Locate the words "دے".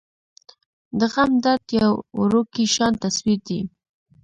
3.47-3.59